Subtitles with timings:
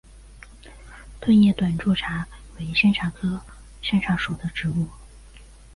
[1.19, 2.25] 钝叶短柱茶
[2.57, 3.39] 为山茶科
[3.83, 4.87] 山茶属的植物。